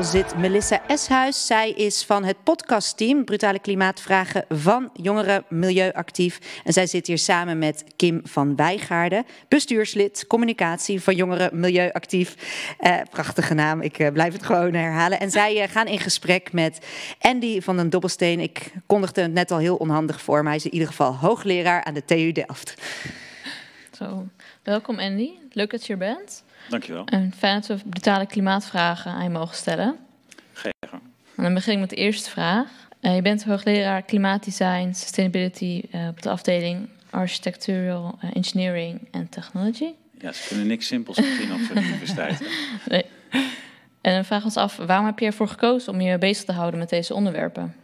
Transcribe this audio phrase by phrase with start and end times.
[0.00, 1.46] zit Melissa Eshuis.
[1.46, 6.60] Zij is van het podcastteam Brutale Klimaatvragen van Jongeren Milieuactief.
[6.64, 12.36] En zij zit hier samen met Kim van Wijgaarden, bestuurslid communicatie van Jongeren Milieuactief.
[12.80, 15.20] Uh, prachtige naam, ik uh, blijf het gewoon herhalen.
[15.20, 16.86] En zij uh, gaan in gesprek met
[17.20, 18.40] Andy van den Dobbelsteen.
[18.40, 21.84] Ik kondigde het net al heel onhandig voor, maar hij is in ieder geval hoogleraar
[21.84, 22.74] aan de TU Delft.
[23.96, 24.28] Zo,
[24.62, 25.30] welkom Andy.
[25.50, 26.42] Leuk dat je er bent.
[26.68, 27.04] Dankjewel.
[27.04, 29.96] En fijn dat we brutale klimaatvragen aan je mogen stellen.
[30.52, 30.72] Geen
[31.36, 32.68] En dan begin ik met de eerste vraag.
[33.00, 39.90] Uh, je bent hoogleraar klimaatdesign, sustainability uh, op de afdeling Architectural uh, Engineering and Technology.
[40.18, 42.48] Ja, ze kunnen niks simpels beginnen op zo'n universiteit.
[42.88, 43.04] nee.
[44.00, 46.78] En dan we ons af, waarom heb je ervoor gekozen om je bezig te houden
[46.78, 47.74] met deze onderwerpen?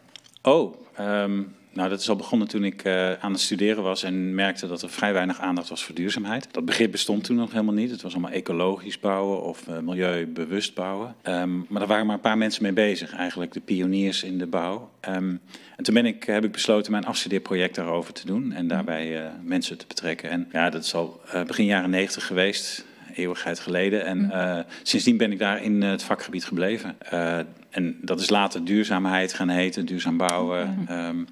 [0.42, 4.34] Oh, um, nou, dat is al begonnen toen ik uh, aan het studeren was en
[4.34, 6.48] merkte dat er vrij weinig aandacht was voor duurzaamheid.
[6.51, 7.90] Dat begrip bestond toen nog helemaal niet.
[7.90, 11.15] Het was allemaal ecologisch bouwen of uh, milieubewust bouwen.
[11.23, 14.46] Um, maar daar waren maar een paar mensen mee bezig, eigenlijk de pioniers in de
[14.46, 14.90] bouw.
[15.09, 15.40] Um,
[15.76, 19.30] en toen ben ik, heb ik besloten mijn afstudeerproject daarover te doen en daarbij uh,
[19.43, 20.30] mensen te betrekken.
[20.30, 22.87] En ja, dat is al begin jaren negentig geweest
[23.19, 24.05] eeuwigheid geleden.
[24.05, 26.97] En uh, sindsdien ben ik daar in het vakgebied gebleven.
[27.13, 27.38] Uh,
[27.71, 30.87] en dat is later duurzaamheid gaan heten, duurzaam bouwen.
[30.91, 31.27] Um,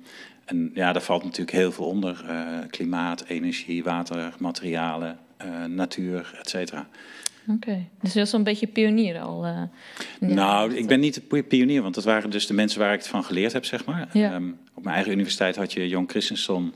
[0.45, 2.25] en ja, daar valt natuurlijk heel veel onder.
[2.29, 5.19] Uh, klimaat, energie, water, materialen,
[5.67, 6.89] natuur, et cetera.
[7.49, 7.89] Oké, okay.
[8.01, 9.47] dus je was zo'n beetje pionier al?
[10.21, 13.09] nou, ik ben niet de pionier, want dat waren dus de mensen waar ik het
[13.09, 14.09] van geleerd heb, zeg maar.
[14.13, 14.35] Ja.
[14.35, 16.75] Um, op mijn eigen universiteit had je Jon Christensen,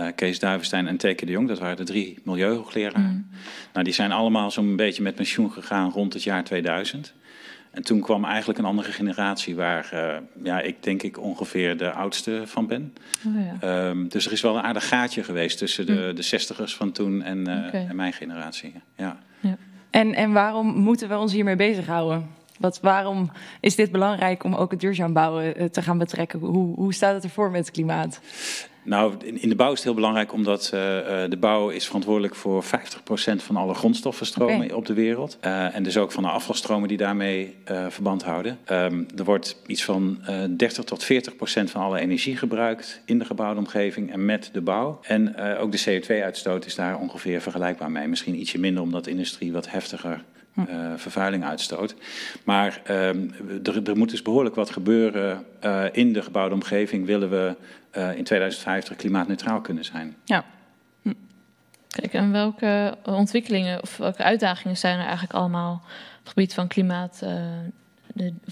[0.00, 1.48] uh, Kees Duivenstein en Teke de Jong.
[1.48, 3.02] Dat waren de drie milieuhoogleraren.
[3.02, 3.38] Mm.
[3.72, 7.14] Nou, die zijn allemaal zo'n beetje met pensioen gegaan rond het jaar 2000.
[7.72, 11.90] En toen kwam eigenlijk een andere generatie waar uh, ja, ik denk ik ongeveer de
[11.90, 12.94] oudste van ben.
[13.26, 13.88] Oh, ja.
[13.88, 16.14] um, dus er is wel een aardig gaatje geweest tussen de, mm.
[16.14, 17.86] de zestigers van toen en, uh, okay.
[17.86, 18.72] en mijn generatie.
[18.96, 19.18] Ja.
[19.40, 19.56] ja.
[19.90, 22.26] En, en waarom moeten we ons hiermee bezighouden?
[22.58, 23.30] Wat, waarom
[23.60, 26.38] is dit belangrijk om ook het duurzaam bouwen te gaan betrekken?
[26.38, 28.20] Hoe, hoe staat het ervoor met het klimaat?
[28.84, 30.80] Nou, in de bouw is het heel belangrijk omdat uh,
[31.28, 32.66] de bouw is verantwoordelijk voor 50%
[33.36, 34.76] van alle grondstoffenstromen okay.
[34.76, 35.38] op de wereld.
[35.44, 38.58] Uh, en dus ook van de afvalstromen die daarmee uh, verband houden.
[38.70, 40.18] Um, er wordt iets van
[40.56, 41.06] 30 tot 40%
[41.64, 45.00] van alle energie gebruikt in de gebouwde omgeving en met de bouw.
[45.02, 48.08] En ook de CO2-uitstoot is daar ongeveer vergelijkbaar mee.
[48.08, 50.24] Misschien ietsje minder omdat de industrie wat heftiger
[50.56, 51.94] Uh, vervuiling uitstoot.
[52.44, 53.08] Maar uh,
[53.66, 57.06] er, er, moet dus behoorlijk wat gebeuren uh, in de gebouwde omgeving.
[57.06, 57.56] Willen we
[57.96, 60.16] uh, in 2050 klimaatneutraal kunnen zijn?
[60.24, 60.44] Ja.
[61.02, 61.12] Hm.
[61.88, 66.68] Kijk, en welke ontwikkelingen of welke uitdagingen zijn er eigenlijk allemaal op het gebied van
[66.68, 67.22] klimaat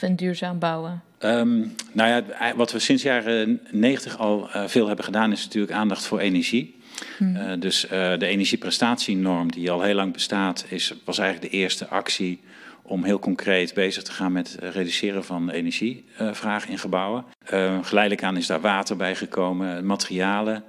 [0.01, 1.03] en duurzaam bouwen?
[1.19, 6.07] Um, nou ja, wat we sinds jaren 90 al veel hebben gedaan, is natuurlijk aandacht
[6.07, 6.80] voor energie.
[7.19, 7.37] Hmm.
[7.37, 11.89] Uh, dus uh, de energieprestatienorm, die al heel lang bestaat, is, was eigenlijk de eerste
[11.89, 12.41] actie
[12.83, 17.25] om heel concreet bezig te gaan met het reduceren van energievraag in gebouwen.
[17.53, 20.65] Uh, geleidelijk aan is daar water bij gekomen, materialen.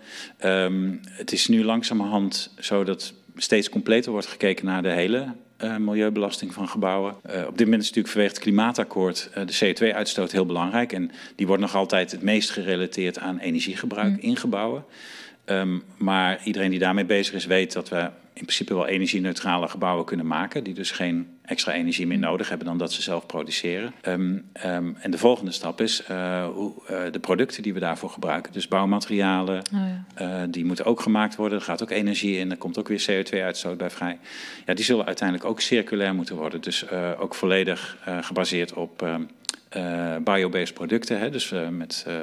[0.46, 5.28] Um, het is nu langzamerhand zo dat steeds completer wordt gekeken naar de hele
[5.64, 7.16] uh, milieubelasting van gebouwen.
[7.26, 10.94] Uh, op dit moment is natuurlijk vanwege het klimaatakkoord uh, de CO2-uitstoot heel belangrijk.
[10.94, 14.30] En die wordt nog altijd het meest gerelateerd aan energiegebruik Hmm.
[14.30, 14.84] in gebouwen.
[15.52, 20.06] Um, maar iedereen die daarmee bezig is, weet dat we in principe wel energie-neutrale gebouwen
[20.06, 20.64] kunnen maken.
[20.64, 23.94] Die dus geen extra energie meer nodig hebben dan dat ze zelf produceren.
[24.08, 28.10] Um, um, en de volgende stap is uh, hoe, uh, de producten die we daarvoor
[28.10, 28.54] gebruiken.
[28.54, 29.80] Dus bouwmaterialen, Oh,
[30.16, 30.44] ja.
[30.44, 31.58] uh, die moeten ook gemaakt worden.
[31.58, 34.20] Er gaat ook energie in, er komt ook weer CO2-uitstoot bij vrij.
[34.66, 36.62] Ja, die zullen uiteindelijk ook circulair moeten worden.
[36.62, 39.20] Dus ook volledig gebaseerd op
[39.78, 41.20] uh, biobased producten.
[41.20, 41.30] Hè?
[41.30, 42.16] Dus uh, met uh,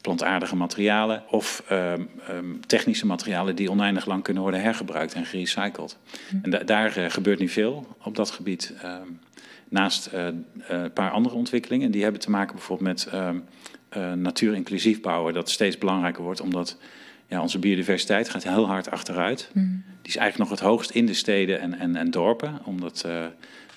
[0.00, 5.98] plantaardige materialen of um, um, technische materialen die oneindig lang kunnen worden hergebruikt en gerecycled.
[6.28, 6.36] Hm.
[6.42, 8.74] En da daar gebeurt nu veel op dat gebied.
[8.84, 9.20] Um,
[9.68, 10.46] naast een
[10.94, 11.90] paar andere ontwikkelingen.
[11.90, 13.12] Die hebben te maken bijvoorbeeld met
[13.96, 15.34] uh, natuur-inclusief bouwen.
[15.34, 16.78] Dat steeds belangrijker wordt omdat
[17.26, 19.50] ja, onze biodiversiteit gaat heel hard achteruit.
[19.52, 19.84] Mm.
[19.86, 22.58] Die is eigenlijk nog het hoogst in de steden en, en, en dorpen.
[22.64, 23.06] Omdat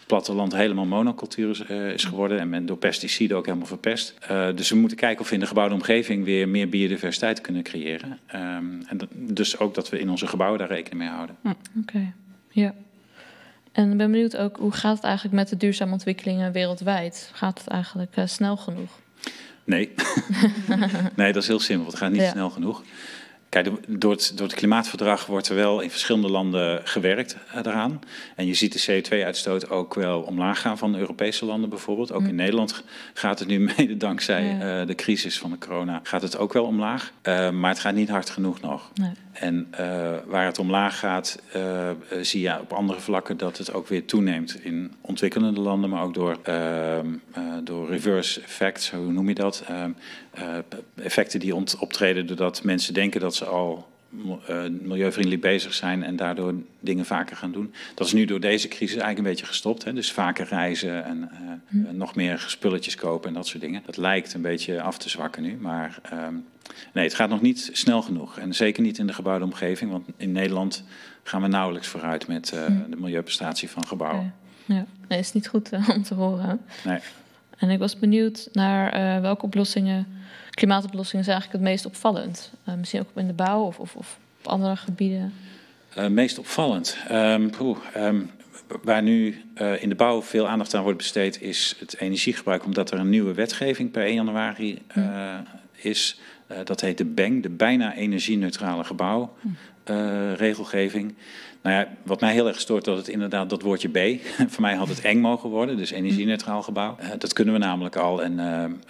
[0.06, 2.40] platteland helemaal monocultuur is, uh, is geworden.
[2.40, 4.14] En men door pesticiden ook helemaal verpest.
[4.32, 7.64] Uh, dus we moeten kijken of we in de gebouwde omgeving weer meer biodiversiteit kunnen
[7.64, 8.20] creëren.
[8.36, 11.36] Um, en dat, dus ook dat we in onze gebouwen daar rekening mee houden.
[11.42, 12.14] Hm, Oké, okay.
[12.50, 12.74] ja.
[13.72, 17.30] En ik ben benieuwd ook, hoe gaat het eigenlijk met de duurzame ontwikkelingen wereldwijd?
[17.34, 19.00] Gaat het eigenlijk uh, snel genoeg?
[19.64, 19.94] Nee.
[21.16, 21.88] nee, dat is heel simpel.
[21.88, 22.30] Het gaat niet Ja.
[22.32, 22.84] snel genoeg.
[23.64, 28.02] Kijk, door het, door het klimaatverdrag wordt er wel in verschillende landen gewerkt uh, daaraan.
[28.36, 32.12] En je ziet de CO2-uitstoot ook wel omlaag gaan van Europese landen bijvoorbeeld.
[32.12, 34.86] Ook in Nederland gaat het nu mede dankzij ja.
[34.86, 37.12] de crisis van de corona gaat het ook wel omlaag.
[37.52, 38.92] maar het gaat niet hard genoeg nog.
[38.94, 39.12] Nee.
[39.32, 39.78] En uh,
[40.26, 41.42] waar het omlaag gaat,
[42.22, 46.14] zie je op andere vlakken dat het ook weer toeneemt in ontwikkelende landen, maar ook
[46.14, 47.00] door, uh,
[47.64, 49.64] door reverse effects, hoe noem je dat?
[50.36, 50.62] Ehm,
[50.96, 53.88] effecten die optreden doordat mensen denken dat ze al
[54.82, 57.74] milieuvriendelijk bezig zijn en daardoor dingen vaker gaan doen.
[57.96, 59.84] Dat is nu door deze crisis eigenlijk een beetje gestopt.
[59.84, 59.94] Hè?
[59.94, 61.30] Dus vaker reizen en
[61.68, 61.98] hm.
[61.98, 63.82] nog meer spulletjes kopen en dat soort dingen.
[63.86, 66.36] Dat lijkt een beetje af te zwakken nu, maar ehm,
[66.94, 68.38] Nee, het gaat nog niet snel genoeg.
[68.38, 70.84] En zeker niet in de gebouwde omgeving, want in Nederland
[71.24, 74.34] gaan we nauwelijks vooruit met uh, de milieuprestatie van gebouwen.
[74.66, 74.86] Ja, ja.
[75.08, 76.62] Nee, is niet goed uh, om te horen.
[76.84, 77.00] Nee.
[77.58, 80.08] En ik was benieuwd naar welke oplossingen,
[80.56, 82.52] klimaatoplossingen zijn eigenlijk het meest opvallend?
[82.78, 85.34] misschien ook in de bouw of, of, of op andere gebieden?
[86.10, 86.98] meest opvallend?
[87.12, 88.32] Um, poeh, um,
[88.84, 92.92] waar nu uh, in de bouw veel aandacht aan wordt besteed, is het energiegebruik, omdat
[92.92, 95.38] er een nieuwe wetgeving per 1 januari uh,
[95.72, 96.20] is
[96.52, 99.56] uh, dat heet de BENG, de bijna energie-neutrale gebouwregelgeving.
[99.90, 101.04] Uh,
[101.62, 104.20] nou ja, wat mij heel erg stoort, dat het inderdaad dat woordje B.
[104.54, 106.98] Voor mij had het eng mogen worden, dus energie-neutraal gebouw.
[107.02, 108.24] Uh, dat kunnen we namelijk al.
[108.24, 108.40] En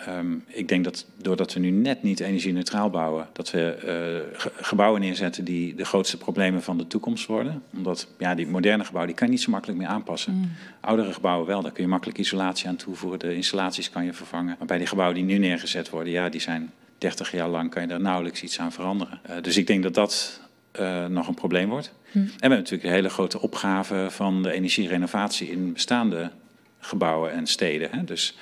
[0.10, 4.24] um, ik denk dat doordat we nu net niet energie-neutraal bouwen, dat we
[4.56, 7.64] gebouwen neerzetten die de grootste problemen van de toekomst worden.
[7.76, 10.34] Omdat ja, die moderne gebouwen die kan je niet zo makkelijk meer aanpassen.
[10.34, 10.52] Mm.
[10.82, 13.20] Oudere gebouwen wel, daar kun je makkelijk isolatie aan toevoegen.
[13.20, 14.56] De installaties kan je vervangen.
[14.58, 17.82] Maar bij die gebouwen die nu neergezet worden, ja, die zijn 30 jaar lang kan
[17.82, 19.20] je daar nauwelijks iets aan veranderen.
[19.30, 20.42] Uh, dus ik denk dat dat
[20.80, 21.94] uh, nog een probleem wordt.
[22.12, 22.18] Hm.
[22.18, 26.32] En we hebben natuurlijk een hele grote opgave van de energierenovatie in bestaande
[26.80, 27.90] gebouwen en steden.
[27.92, 28.04] Hè.
[28.04, 28.38] Dus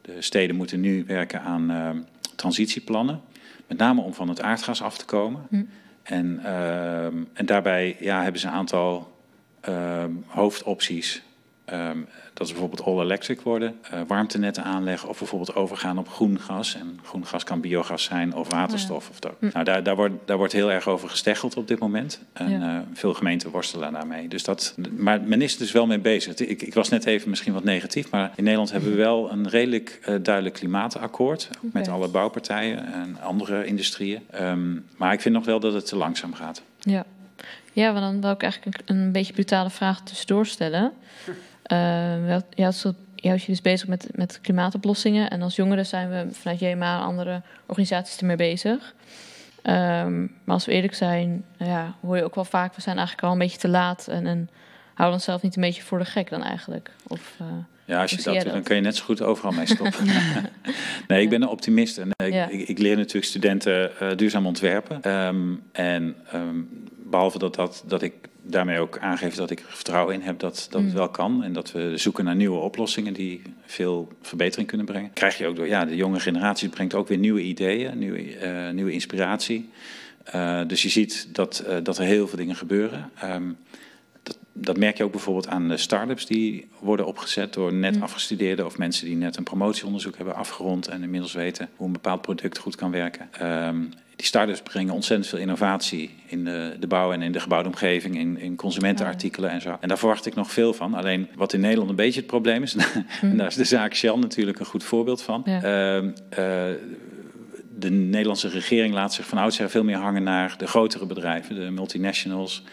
[0.00, 1.90] de steden moeten nu werken aan uh,
[2.36, 3.20] transitieplannen,
[3.66, 5.46] met name om van het aardgas af te komen.
[5.48, 5.62] Hm.
[6.02, 6.40] En,
[7.32, 9.16] en daarbij ja, hebben ze een aantal
[10.26, 11.22] hoofdopties.
[11.72, 16.74] Um, dat is bijvoorbeeld all-electric worden, uh, warmtenetten aanleggen of bijvoorbeeld overgaan op groen gas.
[16.74, 19.04] En groen gas kan biogas zijn of waterstof.
[19.04, 19.10] Ja.
[19.10, 19.32] Of dat.
[19.38, 19.48] Hm.
[19.52, 22.20] Nou, daar, daar, wordt, daar wordt heel erg over gesteggeld op dit moment.
[22.32, 22.74] En ja.
[22.74, 24.28] uh, veel gemeenten worstelen daarmee.
[24.28, 26.34] Dus dat, maar men is er dus wel mee bezig.
[26.34, 29.48] Ik, ik, was net even misschien wat negatief, maar in Nederland hebben we wel een
[29.48, 31.48] redelijk uh, duidelijk klimaatakkoord.
[31.56, 31.70] Okay.
[31.72, 34.22] Met alle bouwpartijen en andere industrieën.
[34.40, 36.62] Um, maar ik vind nog wel dat het te langzaam gaat.
[36.78, 37.04] Ja.
[37.72, 40.92] Ja, want dan wil ik eigenlijk een, een beetje brutale vraag tussendoor stellen.
[42.54, 45.30] Ja, zo, ja, je dus bezig met, met klimaatoplossingen.
[45.30, 48.94] En als jongeren zijn we vanuit JMA en andere organisaties ermee bezig.
[49.62, 52.74] Um, maar als we eerlijk zijn, nou ja, hoor je ook wel vaak...
[52.74, 54.08] we zijn eigenlijk al een beetje te laat...
[54.08, 54.50] en, en
[54.94, 56.90] houden onszelf niet een beetje voor de gek dan eigenlijk.
[57.06, 57.46] Of, uh,
[57.84, 60.06] ja, als je dat doet, dan kun je net zo goed overal mee stoppen.
[61.08, 61.98] nee, ik ben een optimist.
[61.98, 62.48] En ik, ja.
[62.48, 65.10] ik, ik, leer natuurlijk studenten uh, duurzaam ontwerpen.
[65.10, 68.14] Um, en um, behalve dat, dat, dat ik
[68.50, 70.86] daarmee ook aangeef dat ik er vertrouwen in heb dat, dat mm.
[70.86, 71.44] het wel kan.
[71.44, 75.12] En dat we zoeken naar nieuwe oplossingen die veel verbetering kunnen brengen.
[75.12, 78.70] Krijg je ook door, ja, de jonge generatie brengt ook weer nieuwe ideeën, nieuwe, uh,
[78.70, 79.68] nieuwe inspiratie.
[80.34, 83.10] Uh, dus je ziet dat, uh, dat er heel veel dingen gebeuren.
[83.24, 83.56] Um,
[84.22, 88.02] dat, dat, merk je ook bijvoorbeeld aan de start-ups die worden opgezet door net mm.
[88.02, 92.22] afgestudeerden of mensen die net een promotieonderzoek hebben afgerond en inmiddels weten hoe een bepaald
[92.22, 93.28] product goed kan werken.
[93.66, 97.68] Um, die start-ups brengen ontzettend veel innovatie in de, de bouw en in de gebouwde
[97.68, 99.76] omgeving, in, in consumentenartikelen en zo.
[99.80, 100.94] En daar verwacht ik nog veel van.
[100.94, 102.76] Alleen wat in Nederland een beetje het probleem is,
[103.20, 105.42] en daar is de zaak Shell natuurlijk een goed voorbeeld van.
[105.44, 105.62] Ja.
[105.62, 106.10] Uh, uh,
[107.78, 111.70] de Nederlandse regering laat zich van oudsher veel meer hangen naar de grotere bedrijven, de
[111.70, 112.64] multinationals.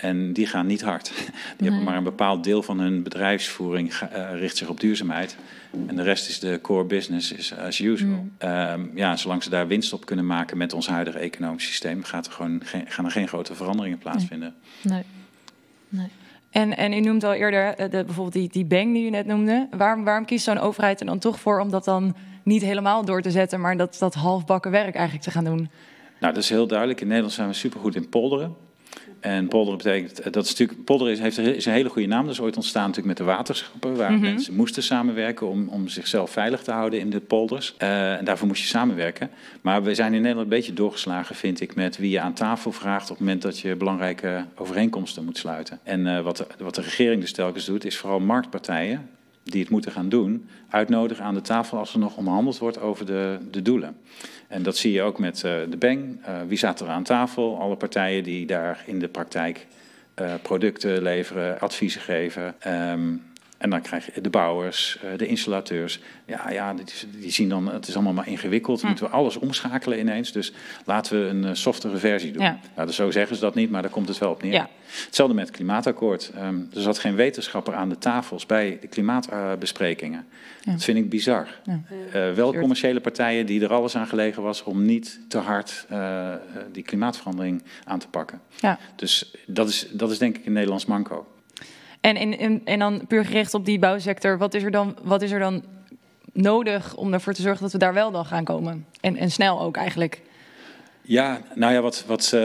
[0.00, 1.12] En die gaan niet hard.
[1.14, 1.24] Die
[1.58, 1.68] nee.
[1.68, 5.36] hebben maar een bepaald deel van hun bedrijfsvoering uh, richt zich op duurzaamheid.
[5.86, 8.10] En de rest is de core business is as usual.
[8.10, 8.48] Mm.
[8.48, 12.26] Um, ja, zolang ze daar winst op kunnen maken met ons huidige economisch systeem, gaat
[12.26, 14.54] er gewoon geen, gaan er geen grote veranderingen plaatsvinden.
[14.82, 15.02] Nee.
[15.88, 16.08] nee.
[16.50, 19.68] En, en u noemt al eerder de, bijvoorbeeld die, die bang die u net noemde.
[19.70, 23.22] Waarom, waarom kiest zo'n overheid er dan toch voor om dat dan niet helemaal door
[23.22, 25.70] te zetten, maar dat, dat halfbakken werk eigenlijk te gaan doen?
[26.20, 27.00] Nou, dat is heel duidelijk.
[27.00, 28.56] In Nederland zijn we supergoed in polderen.
[29.20, 32.24] En polderen betekent, dat is natuurlijk, polderen is, heeft, is een hele goede naam.
[32.24, 34.24] Dat is ooit ontstaan natuurlijk met de waterschappen, waar mm -hmm.
[34.24, 37.74] mensen moesten samenwerken om, om zichzelf veilig te houden in de polders.
[37.82, 39.30] Uh, en daarvoor moest je samenwerken.
[39.60, 42.72] Maar we zijn in Nederland een beetje doorgeslagen, vind ik, met wie je aan tafel
[42.72, 45.78] vraagt op het moment dat je belangrijke overeenkomsten moet sluiten.
[45.82, 49.08] En uh, wat, de, wat de regering dus telkens doet, is vooral marktpartijen,
[49.50, 53.06] die het moeten gaan doen, uitnodigen aan de tafel als er nog onderhandeld wordt over
[53.06, 53.96] de, de doelen.
[54.48, 56.20] En dat zie je ook met uh, de Beng.
[56.20, 57.58] Uh, wie zat er aan tafel?
[57.60, 59.66] Alle partijen die daar in de praktijk
[60.20, 62.54] uh, producten leveren, adviezen geven.
[62.90, 63.22] Um,
[63.66, 66.00] en dan krijg je de bouwers, eh, de installateurs.
[66.26, 66.74] Ja, ja
[67.18, 68.80] die, zien dan, het is allemaal maar ingewikkeld.
[68.80, 68.86] Hm.
[68.86, 70.32] Moeten we alles omschakelen ineens.
[70.32, 70.52] Dus
[70.84, 72.42] laten we een uh, softere versie doen.
[72.42, 72.58] Ja.
[72.74, 74.52] Nou, dus zo zeggen ze dat niet, maar daar komt het wel op neer.
[74.52, 74.68] Ja.
[75.04, 76.32] Hetzelfde met het klimaatakkoord.
[76.42, 80.26] Um, er zat geen wetenschapper aan de tafels bij de klimaatbesprekingen.
[80.62, 80.72] Ja.
[80.72, 81.48] Dat vind ik bizar.
[81.64, 81.80] Ja.
[82.14, 86.32] Uh, wel commerciële partijen die er alles aan gelegen was om niet te hard uh,
[86.72, 88.40] die klimaatverandering aan te pakken.
[88.60, 88.78] Ja.
[88.96, 91.26] Dus dat is, dat is denk ik een Nederlands manco.
[92.06, 95.22] En, en, en, en dan puur gericht op die bouwsector, wat is er dan, wat
[95.22, 95.64] is er dan
[96.32, 98.86] nodig om ervoor te zorgen dat we daar wel dan gaan komen?
[99.00, 100.20] En, en snel ook eigenlijk.
[101.02, 102.40] Ja, nou ja, wat, wat, uh,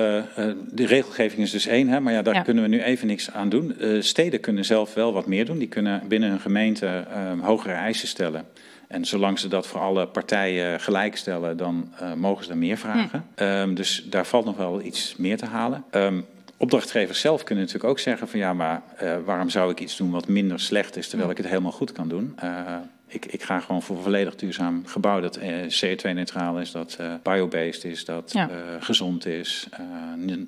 [0.72, 2.41] de regelgeving is dus één, hè, maar ja, daar Ja.
[2.41, 3.75] kunnen we nu even niks aan doen.
[3.80, 5.58] Uh, steden kunnen zelf wel wat meer doen.
[5.58, 7.06] Die kunnen binnen hun gemeente
[7.41, 8.46] hogere eisen stellen.
[8.88, 13.25] En zolang ze dat voor alle partijen gelijk stellen, dan mogen ze daar meer vragen.
[13.36, 13.44] Hm.
[13.44, 15.84] Um, dus daar valt nog wel iets meer te halen.
[15.91, 16.25] Um,
[16.62, 20.12] opdrachtgevers zelf kunnen natuurlijk ook zeggen van ja, maar uh, waarom zou ik iets doen
[20.12, 22.36] wat minder slecht is, terwijl ik het helemaal goed kan doen?
[22.44, 22.75] Uh,
[23.08, 27.84] ik, ik, ga gewoon voor een volledig duurzaam gebouw dat uh, CO2-neutraal is, dat biobased
[27.84, 28.50] is, dat ja.
[28.80, 29.68] gezond is,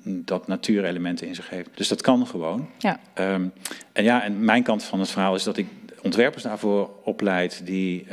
[0.06, 1.68] dat natuurelementen in zich heeft.
[1.74, 2.68] Dus dat kan gewoon.
[2.78, 3.00] Ja.
[3.18, 3.52] Um,
[3.92, 5.66] en ja, en mijn kant van het verhaal is dat ik
[6.02, 8.06] ontwerpers daarvoor opleid die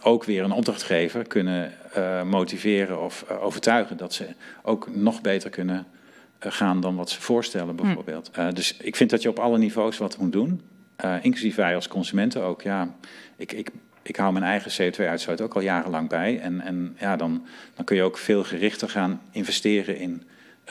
[0.00, 1.72] ook weer een opdrachtgever kunnen
[2.24, 4.26] motiveren of overtuigen dat ze
[4.62, 5.86] ook nog beter kunnen
[6.38, 8.30] gaan dan wat ze voorstellen, bijvoorbeeld.
[8.34, 8.40] Hm.
[8.40, 10.60] Uh, dus ik vind dat je op alle niveaus wat moet doen.
[11.04, 12.62] Uh, inclusief wij als consumenten ook.
[12.62, 12.94] Ja,
[13.36, 13.70] ik, ik,
[14.02, 16.40] ik hou mijn eigen CO2-uitstoot ook al jarenlang bij.
[16.40, 20.22] En, en ja, dan, dan kun je ook veel gerichter gaan investeren in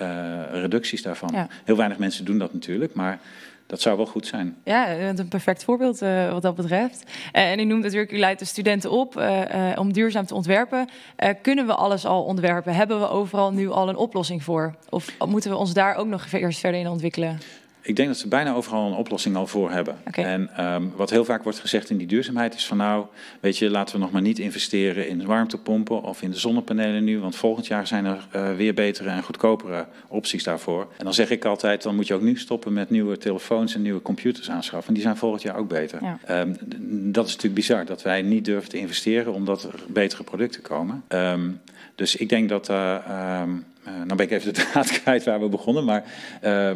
[0.02, 1.30] uh, reducties daarvan.
[1.34, 1.48] Ja.
[1.64, 3.20] Heel weinig mensen doen dat natuurlijk, maar
[3.68, 4.56] dat zou wel goed zijn.
[4.64, 7.04] Ja, een perfect voorbeeld uh, wat dat betreft.
[7.06, 10.90] Uh, en u noemt natuurlijk, u leidt de studenten op uh, om duurzaam te ontwerpen.
[11.42, 12.74] kunnen we alles al ontwerpen?
[12.74, 14.76] Hebben we overal nu al een oplossing voor?
[14.90, 17.40] Of moeten we ons daar ook nog eerst verder in ontwikkelen?
[17.88, 19.96] Ik denk dat ze bijna overal een oplossing al voor hebben.
[20.08, 20.26] Okay.
[20.26, 23.06] En um, wat heel vaak wordt gezegd in die duurzaamheid is van nou,
[23.40, 27.20] weet je, laten we nog maar niet investeren in warmtepompen of in de zonnepanelen nu,
[27.20, 30.88] want volgend jaar zijn er uh, weer betere en goedkopere opties daarvoor.
[30.98, 33.82] En dan zeg ik altijd, dan moet je ook nu stoppen met nieuwe telefoons en
[33.82, 34.88] nieuwe computers aanschaffen.
[34.88, 36.00] En die zijn volgend jaar ook beter.
[36.02, 36.40] Ja.
[36.40, 36.58] Um,
[37.12, 41.04] dat is natuurlijk bizar, dat wij niet durven te investeren omdat er betere producten komen.
[41.08, 41.62] Um,
[41.96, 42.76] dus ik denk dat, uh,
[43.84, 46.04] nou ben ik even de draad kwijt waar we begonnen, maar
[46.44, 46.72] uh,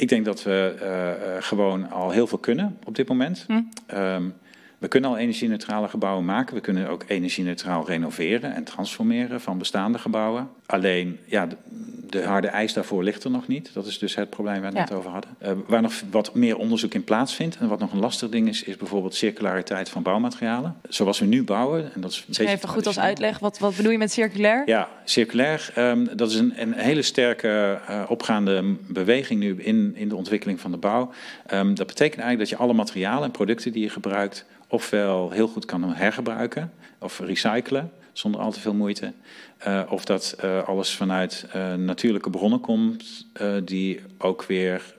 [0.00, 3.44] ik denk dat we uh, uh, gewoon al heel veel kunnen op dit moment.
[3.46, 3.62] Hm.
[3.98, 4.34] Um,
[4.80, 6.54] we kunnen al energie-neutrale gebouwen maken.
[6.54, 10.48] We kunnen ook energie-neutraal renoveren en transformeren van bestaande gebouwen.
[10.66, 11.56] Alleen, ja, de,
[12.10, 13.70] de, harde eis daarvoor ligt er nog niet.
[13.72, 14.94] Dat is dus het probleem waar we het Ja.
[14.94, 15.30] net over hadden.
[15.42, 18.62] Uh, waar nog wat meer onderzoek in plaatsvindt en wat nog een lastig ding is,
[18.62, 20.76] is bijvoorbeeld circulariteit van bouwmaterialen.
[20.88, 21.94] Zoals we nu bouwen.
[21.94, 23.38] En dat is een even goed als uitleg.
[23.38, 24.62] Wat, wat bedoel je met circulair?
[24.66, 30.08] Ja, circulair, um, dat is een, een hele sterke uh, opgaande beweging nu in, in
[30.08, 31.12] de ontwikkeling van de bouw.
[31.52, 35.48] Um, dat betekent eigenlijk dat je alle materialen en producten die je gebruikt, ofwel heel
[35.48, 39.12] goed kan hergebruiken of recyclen zonder al te veel moeite.
[39.66, 43.26] Uh, of dat uh, alles vanuit uh, natuurlijke bronnen komt,
[43.64, 44.94] die ook weer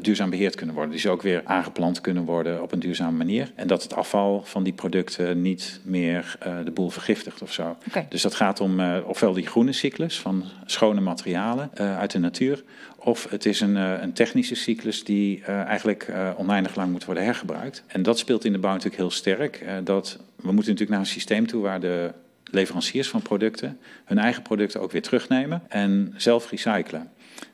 [0.00, 0.92] duurzaam beheerd kunnen worden.
[0.92, 3.52] Die ze ook weer aangeplant kunnen worden op een duurzame manier.
[3.54, 7.76] En dat het afval van die producten niet meer de boel vergiftigt of zo.
[7.88, 8.06] Okay.
[8.08, 12.64] Dus dat gaat om ofwel die groene cyclus van schone materialen uit de natuur.
[12.96, 17.84] Of het is een, een technische cyclus die eigenlijk oneindig lang moet worden hergebruikt.
[17.86, 19.64] En dat speelt in de bouw natuurlijk heel sterk.
[19.84, 22.12] dat, we moeten natuurlijk naar een systeem toe waar de
[22.50, 27.10] leveranciers van producten hun eigen producten ook weer terugnemen en zelf recyclen.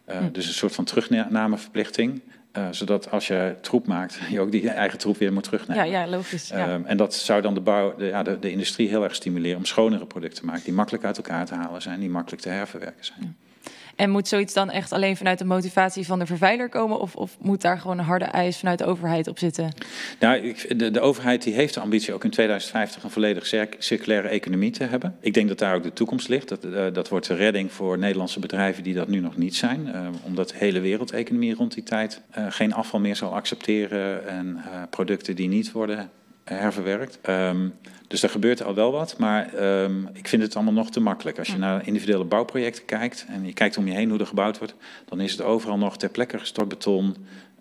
[0.09, 0.33] Uh, hm.
[0.33, 2.23] Dus een soort van terugnameverplichting.
[2.57, 5.87] Uh, zodat als je troep maakt, je ook die eigen troep weer moet terugnemen.
[5.87, 6.49] Ja, ja logisch.
[6.49, 6.79] Ja.
[6.79, 9.57] Uh, en dat zou dan de, bouw, de, ja, de, de, industrie heel erg stimuleren
[9.57, 10.65] om schonere producten te maken.
[10.65, 13.21] Die makkelijk uit elkaar te halen zijn, die makkelijk te herverwerken zijn.
[13.21, 13.51] Ja.
[13.97, 17.01] En moet zoiets dan echt alleen vanuit de motivatie van de vervuiler komen?
[17.01, 19.73] Of, of moet daar gewoon een harde eis vanuit de overheid op zitten?
[20.21, 24.29] Nou, de, de, overheid die heeft de ambitie ook in 2050 een volledig cir circulaire
[24.29, 25.17] economie te hebben.
[25.21, 26.49] Ik denk dat daar ook de toekomst ligt.
[26.49, 29.87] Dat, uh, dat wordt de redding voor Nederlandse bedrijven die dat nu nog niet zijn.
[29.87, 34.29] Uh, omdat de hele wereldeconomie rond die tijd uh, geen afval meer zal accepteren.
[34.29, 36.11] En producten die niet worden
[36.45, 37.19] herverwerkt.
[37.29, 37.75] Um,
[38.09, 41.39] dus er gebeurt al wel wat, maar um, ik vind het allemaal nog te makkelijk.
[41.39, 44.59] Als je naar individuele bouwprojecten kijkt en je kijkt om je heen hoe er gebouwd
[44.59, 47.17] wordt, dan is het overal nog ter plekke gestort beton.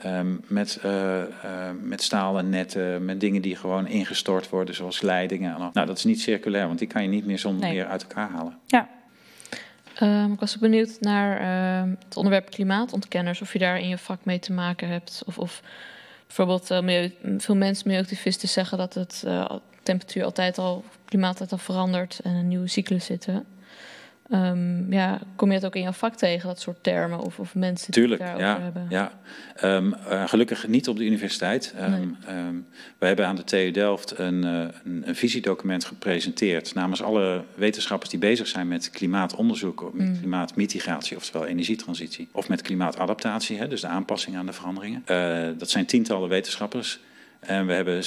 [0.06, 1.24] Um, met, uh, uh,
[1.82, 5.58] met stalen netten, met dingen die gewoon ingestort worden, zoals leidingen.
[5.74, 7.74] Nou, dat is niet circulair, want die kan je niet meer zonder Nee.
[7.74, 8.58] meer uit elkaar halen.
[8.66, 8.88] Ja,
[10.04, 13.98] Um, ik was ook benieuwd naar uh, het onderwerp klimaatontkenners, of je daar in je
[13.98, 15.24] vak mee te maken hebt.
[15.26, 15.62] Of, of
[16.36, 19.52] bijvoorbeeld, uh, veel mensen, milieuactivisten zeggen dat het uh,
[19.84, 23.46] temperatuur altijd al, klimaat altijd al verandert en een nieuwe cyclus zitten.
[24.32, 27.56] Ehm, ja, kom je het ook in jouw vak tegen, dat soort termen of, of
[27.56, 28.64] mensen Tuurlijk, het daarover ja.
[28.64, 28.86] hebben?
[28.90, 29.12] ja.
[29.56, 31.74] Ehm, eh, gelukkig niet op de universiteit.
[31.82, 32.64] Um, Nee.
[32.98, 34.52] we hebben aan de TU Delft een, eh,
[34.84, 40.18] een, een visiedocument gepresenteerd namens alle wetenschappers die bezig zijn met klimaatonderzoek, of met Mm.
[40.20, 45.02] klimaatmitigatie, oftewel energietransitie, of met klimaatadaptatie, hè, dus de aanpassing aan de veranderingen.
[45.06, 47.00] Eh, dat zijn tientallen wetenschappers.
[47.40, 48.04] En we hebben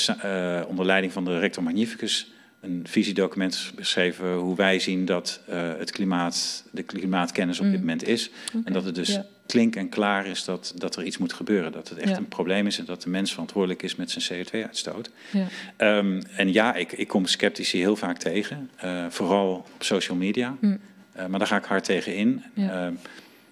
[0.69, 2.33] onder leiding van de rector magnificus
[2.65, 7.81] een visiedocument beschreven hoe wij zien dat eh, het klimaat, de klimaatkennis op dit Mm.
[7.81, 8.31] moment is.
[8.65, 9.27] En dat het dus ja.
[9.47, 11.73] klink en klaar is dat, dat er iets moet gebeuren.
[11.73, 12.17] Dat het echt Ja.
[12.17, 15.11] een probleem is en dat de mens verantwoordelijk is met zijn CO2-uitstoot.
[15.33, 15.47] Ja.
[15.77, 20.57] Ehm, en ja, ik, ik kom sceptici heel vaak tegen, eh, vooral op social media.
[20.61, 20.77] Hm.
[21.13, 22.43] Eh, maar daar ga ik hard tegen in.
[22.57, 22.93] Ehm,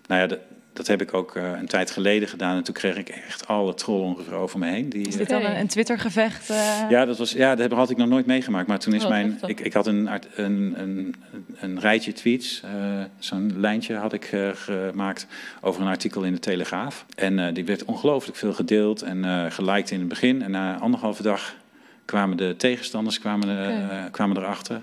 [0.06, 0.38] nou ja, dat,
[0.72, 2.56] dat heb ik ook eh, een tijd geleden gedaan.
[2.56, 4.88] En toen kreeg ik echt alle trollen ongeveer over me heen.
[4.88, 5.54] Die, Is eh, dit dan Oké.
[5.58, 6.50] een, Twitter-gevecht?
[6.50, 6.80] eh?
[6.88, 8.66] ja, dat, was, ja, dat had ik nog nooit meegemaakt.
[8.68, 9.38] Maar toen is Oh, mijn.
[9.46, 11.14] Ik, ik had een, een, een,
[11.60, 12.60] een rijtje tweets.
[12.64, 12.70] eh,
[13.18, 15.26] Zo'n lijntje had ik eh, gemaakt
[15.60, 17.04] over een artikel in de Telegraaf.
[17.14, 20.42] En eh, die werd ongelooflijk veel gedeeld en eh geliked in het begin.
[20.42, 21.54] En na anderhalve dag
[22.04, 23.68] kwamen de tegenstanders kwamen, eh,
[24.04, 24.80] eh, kwamen erachter.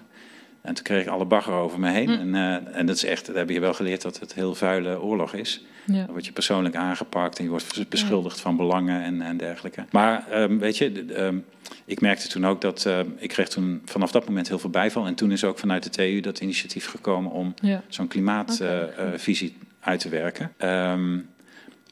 [0.61, 2.09] En toen kreeg ik alle bagger over me heen.
[2.09, 2.19] Hm.
[2.19, 5.01] En, eh, en dat is echt, dat heb je wel geleerd dat het heel vuile
[5.01, 5.63] oorlog is.
[5.85, 5.95] Ja.
[6.03, 9.85] Dan word je persoonlijk aangepakt en je wordt beschuldigd van belangen en, en dergelijke.
[9.91, 11.37] Maar ehm, weet je, ehm,
[11.85, 15.05] ik merkte toen ook dat ehm, ik kreeg toen vanaf dat moment heel veel bijval.
[15.05, 17.83] En toen is ook vanuit de TU dat initiatief gekomen om Ja.
[17.87, 20.51] zo'n klimaatvisie uit te werken.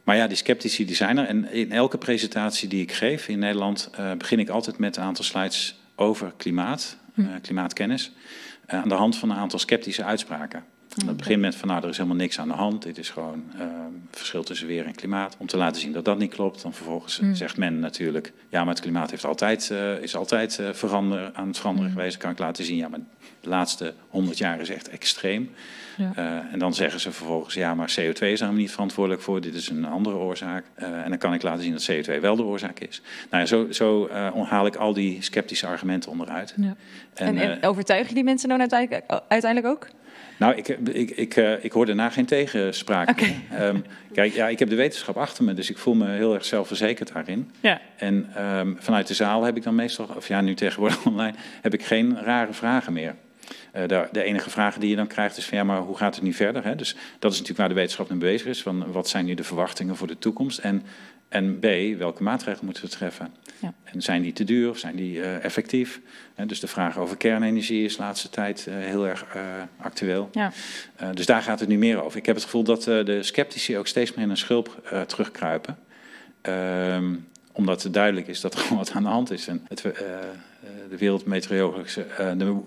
[0.04, 1.26] Maar ja, die sceptici die zijn er.
[1.26, 5.04] En in elke presentatie die ik geef in Nederland eh, begin ik altijd met een
[5.04, 7.22] aantal slides over klimaat, Hm.
[7.22, 8.12] eh, klimaatkennis.
[8.68, 10.66] Eh, aan de hand van een aantal sceptische uitspraken.
[11.00, 12.84] En dat begint met van nou, er is helemaal niks aan de hand.
[12.84, 13.70] Dit is gewoon ehm,
[14.12, 15.36] verschil tussen weer en klimaat.
[15.40, 16.62] Om te laten zien dat dat niet klopt.
[16.62, 17.36] Dan vervolgens Mm.
[17.36, 21.48] zegt men natuurlijk, ja, maar het klimaat heeft altijd, eh, is altijd eh, verander, aan
[21.48, 21.98] het veranderen Mm.
[21.98, 22.18] geweest.
[22.18, 23.00] Kan ik laten zien, ja, maar
[23.42, 25.52] de laatste honderd jaar is echt extreem.
[25.98, 26.12] Ja.
[26.16, 29.42] Eh, en dan zeggen ze vervolgens, ja, maar CO2 is daar niet verantwoordelijk voor.
[29.42, 30.66] Dit is een andere oorzaak.
[30.76, 33.02] En dan kan ik laten zien dat CO2 wel de oorzaak is.
[33.30, 34.10] Nou ja, zo, zo
[34.44, 36.54] haal ik al die sceptische argumenten onderuit.
[36.58, 36.76] Ja.
[37.14, 39.88] En, en overtuig je die mensen dan uiteindelijk, uiteindelijk ook?
[40.38, 43.22] Nou, ik, ik, ik, eh, ik hoor daarna geen tegenspraak.
[43.52, 43.80] Ehm,
[44.14, 47.14] kijk, ja, ik heb de wetenschap achter me, dus ik voel me heel erg zelfverzekerd
[47.14, 47.52] daarin.
[47.60, 47.82] Ja.
[47.98, 51.74] En ehm, vanuit de zaal heb ik dan meestal, of ja, nu tegenwoordig online, heb
[51.74, 53.16] ik geen rare vragen meer.
[53.72, 56.16] Eh, de, de enige vraag die je dan krijgt is van ja, maar hoe gaat
[56.16, 56.64] het nu verder?
[56.64, 56.76] Hè?
[56.76, 58.62] Dus dat is natuurlijk waar de wetenschap mee bezig is.
[58.62, 60.58] Van wat zijn nu de verwachtingen voor de toekomst?
[60.60, 60.84] En,
[61.30, 61.66] en B,
[61.98, 63.34] welke maatregelen moeten we treffen?
[63.60, 63.74] Ja.
[63.84, 66.02] En zijn die te duur of zijn die eh, effectief?
[66.46, 69.42] Dus de vraag over kernenergie is de laatste tijd eh, heel erg eh,
[69.78, 70.30] actueel.
[70.32, 70.52] Ja.
[71.14, 72.18] Dus daar gaat het nu meer over.
[72.18, 75.78] Ik heb het gevoel dat de sceptici ook steeds meer in een schulp terugkruipen.
[76.42, 77.16] Ehm,
[77.52, 79.48] omdat het duidelijk is dat er gewoon wat aan de hand is.
[79.48, 79.82] En het,
[80.90, 82.06] de Wereldmeteorologische,
[82.38, 82.62] de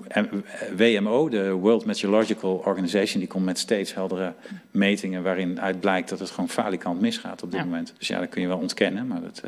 [0.76, 4.34] WMO, de World Meteorological Organization, die komt met steeds heldere
[4.70, 7.66] metingen waarin uit blijkt dat het gewoon falikant misgaat op dit Ja.
[7.66, 7.94] moment.
[7.98, 9.42] Dus ja, dat kun je wel ontkennen, maar dat,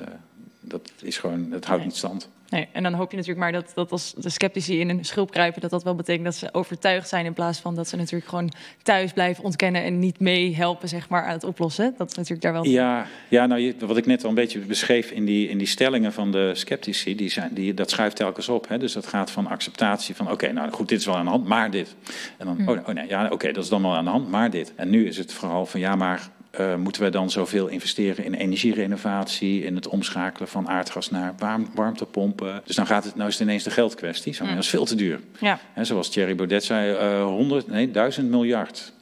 [0.62, 1.90] dat is gewoon, dat houdt Nee.
[1.90, 2.28] niet stand.
[2.48, 5.30] Nee, en dan hoop je natuurlijk maar dat, dat als de sceptici in een schulp
[5.30, 8.28] kruipen, dat dat wel betekent dat ze overtuigd zijn in plaats van dat ze natuurlijk
[8.30, 11.94] gewoon thuis blijven ontkennen en niet meehelpen zeg maar, aan het oplossen.
[11.98, 12.64] Dat is natuurlijk daar wel.
[12.64, 15.66] Ja, ja nou, je- wat ik net al een beetje beschreef in die, in die
[15.66, 18.68] stellingen van de sceptici, die zijn, die, dat schuift telkens op.
[18.68, 18.78] Hè?
[18.78, 21.46] Dus dat gaat van acceptatie van, oké, nou goed, dit is wel aan de hand,
[21.46, 21.94] maar dit.
[22.38, 24.50] En dan, oh, oh nee, ja, oké, dat is dan wel aan de hand, maar
[24.50, 24.72] dit.
[24.76, 28.34] En nu is het vooral van, ja, maar eh, moeten we dan zoveel investeren in
[28.34, 32.62] energierenovatie, in het omschakelen van aardgas naar warm, warmtepompen.
[32.64, 34.36] Dus dan gaat het, nou is het ineens de geldkwestie.
[34.40, 35.20] Maar dat is veel te duur.
[35.38, 35.58] Ja.
[35.80, 38.92] Zoals Thierry Baudet zei, eh 100, nee, 1000 miljard.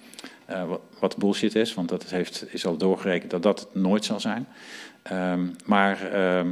[0.44, 4.04] Eh, wat, wat bullshit is, want dat heeft, is al doorgerekend dat dat het nooit
[4.04, 4.46] zal zijn.
[5.02, 6.48] Ehm, maar ehm,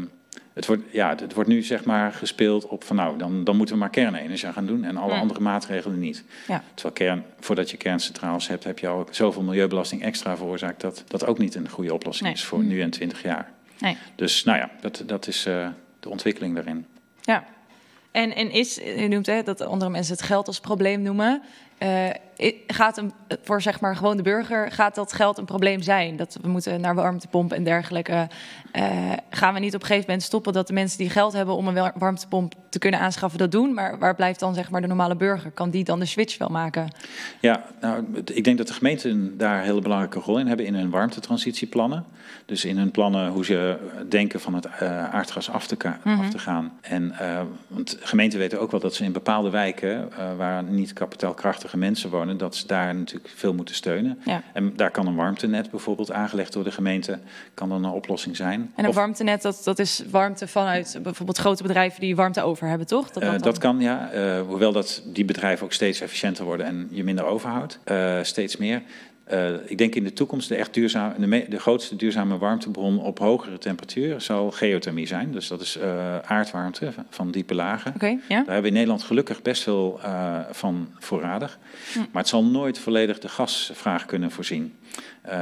[0.59, 3.75] het, wordt, ja, het wordt nu zeg maar gespeeld op van nou, dan, dan moeten
[3.75, 5.21] we maar kernenergie gaan doen en alle Ja.
[5.21, 6.25] andere maatregelen niet.
[6.49, 6.62] Ja.
[6.75, 11.27] Terwijl kern, voordat je kerncentrales hebt, heb je al zoveel milieubelasting extra veroorzaakt dat dat
[11.27, 12.37] ook niet een goede oplossing Nee.
[12.37, 13.51] is voor nu en 20 jaar.
[13.79, 13.97] Nee.
[14.14, 15.68] Dus nou ja, dat, dat is eh,
[16.01, 16.87] de ontwikkeling daarin.
[17.21, 17.44] Ja.
[18.11, 21.42] En, en is, je noemt hè, dat andere mensen het geld als probleem noemen.
[21.79, 22.07] Eh,
[22.66, 26.16] gaat een, voor zeg maar gewoon de burger, gaat dat geld een probleem zijn?
[26.16, 28.29] Dat we moeten naar warmtepomp en dergelijke.
[28.72, 31.55] Eh, gaan we niet op een gegeven moment stoppen dat de mensen die geld hebben
[31.55, 33.74] om een wa- warmtepomp te kunnen aanschaffen dat doen?
[33.74, 35.51] Maar waar blijft dan zeg maar de normale burger?
[35.51, 36.88] Kan die dan de switch wel maken?
[37.40, 40.74] Ja, nou, ik denk dat de gemeenten daar een hele belangrijke rol in hebben in
[40.74, 42.05] hun warmtetransitieplannen.
[42.46, 43.77] Dus in hun plannen hoe ze
[44.09, 46.72] denken van het eh, aardgas af te, af te gaan.
[46.81, 50.92] En, eh, want gemeenten weten ook wel dat ze in bepaalde wijken, eh, waar niet
[50.92, 54.19] kapitaalkrachtige mensen wonen, wonen, dat ze daar natuurlijk veel moeten steunen.
[54.25, 54.43] Ja.
[54.53, 57.19] En daar kan een warmtenet bijvoorbeeld aangelegd door de gemeente,
[57.55, 58.73] kan dan een oplossing zijn.
[58.75, 62.69] En een Of- warmtenet, dat, dat is warmte vanuit bijvoorbeeld grote bedrijven die warmte over
[62.69, 63.11] hebben, toch?
[63.11, 64.11] Dat, Eh, dan- dat kan, ja.
[64.11, 67.79] Eh, hoewel dat die bedrijven ook steeds efficiënter worden en je minder overhoudt.
[67.85, 68.83] Eh, steeds meer.
[69.29, 73.01] Eh, ik denk in de toekomst de, echt duurzaam, de, me- de grootste duurzame warmtebron
[73.01, 75.33] op hogere temperatuur zal geothermie zijn.
[75.33, 77.95] Dus dat is eh, aardwarmte van- diepe lagen.
[78.29, 81.59] Daar hebben we in Nederland gelukkig best veel eh, van voorradig.
[81.93, 81.99] Hm.
[81.99, 84.75] Maar het zal nooit volledig de gasvraag kunnen voorzien.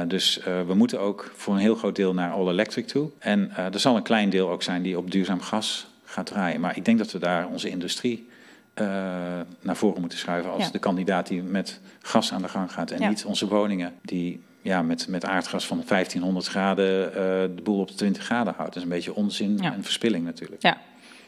[0.07, 3.09] Dus we moeten ook voor een heel groot deel naar all electric toe.
[3.19, 6.59] En er zal een klein deel ook zijn die op duurzaam gas gaat draaien.
[6.59, 8.27] Maar ik denk dat we daar onze industrie
[9.61, 10.71] naar voren moeten schuiven als Ja.
[10.71, 12.91] de kandidaat die met gas aan de gang gaat.
[12.91, 13.09] En Ja.
[13.09, 17.15] niet onze woningen die ja, met, met aardgas van 1500 graden eh,
[17.55, 18.73] de boel op de 20 graden houdt.
[18.73, 20.61] Dat is een beetje onzin en verspilling natuurlijk.
[20.61, 20.77] Ja.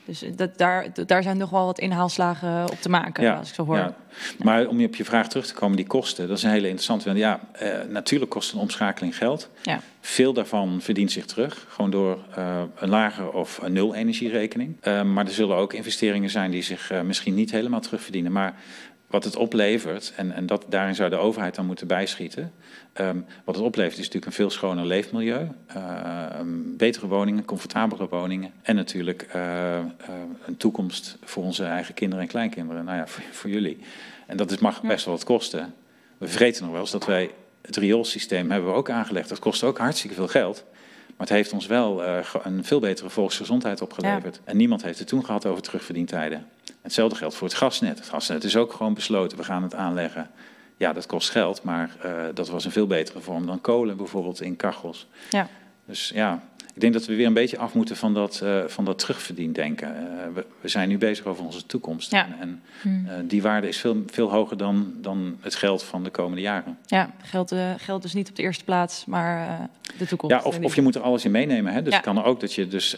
[0.09, 3.65] Dus dat, daar, daar zijn nog wel wat inhaalslagen op te maken, als ik zo
[3.65, 3.75] hoor.
[3.75, 3.95] Ja.
[4.37, 6.67] Maar om je op je vraag terug te komen, die kosten, dat is een hele
[6.67, 7.05] interessante.
[7.05, 9.49] Want ja, eh, natuurlijk kost een omschakeling geld.
[9.61, 9.79] Ja.
[10.01, 14.77] Veel daarvan verdient zich terug, gewoon door eh, een lage of een nul energierekening.
[14.81, 18.31] Eh, maar er zullen ook investeringen zijn die zich misschien niet helemaal terugverdienen.
[18.31, 18.53] Maar
[19.09, 22.53] wat het oplevert, en, en dat, daarin zou de overheid dan moeten bijschieten.
[22.93, 25.47] ehm, wat het oplevert is natuurlijk een veel schoner leefmilieu.
[25.67, 26.41] eh,
[26.77, 28.51] betere woningen, comfortabele woningen.
[28.61, 29.85] En natuurlijk eh, eh,
[30.45, 32.85] een toekomst voor onze eigen kinderen en kleinkinderen.
[32.85, 33.77] Nou ja, voor, voor jullie.
[34.27, 35.73] En dat is, mag best wel wat kosten.
[36.17, 39.29] We vergeten nog wel eens dat wij het rioolsysteem hebben we ook aangelegd.
[39.29, 40.65] Dat kost ook hartstikke veel geld.
[41.07, 44.39] Maar het heeft ons wel eh, een veel betere volksgezondheid opgeleverd.
[44.43, 46.45] En niemand heeft het toen gehad over terugverdientijden.
[46.81, 47.97] Hetzelfde geldt voor het gasnet.
[47.99, 50.29] Het gasnet is ook gewoon besloten, we gaan het aanleggen.
[50.77, 54.41] Ja, dat kost geld, maar eh, dat was een veel betere vorm dan kolen bijvoorbeeld
[54.41, 55.07] in kachels.
[55.29, 55.47] Ja.
[55.85, 58.85] Dus ja, ik denk dat we weer een beetje af moeten van dat, eh van
[58.85, 59.95] dat terugverdiendenken.
[59.95, 62.11] Eh, we, we zijn nu bezig over onze toekomst.
[62.11, 62.25] Ja.
[62.25, 63.27] En, en Hmm.
[63.27, 66.77] die waarde is veel, veel hoger dan, dan het geld van de komende jaren.
[66.85, 70.35] Ja, geld, geld dus niet op de eerste plaats, maar de toekomst.
[70.35, 71.73] Ja, of, of je moet er alles in meenemen.
[71.73, 71.81] Hè?
[71.81, 71.95] Dus Ja.
[71.97, 72.97] het kan er ook dat je dus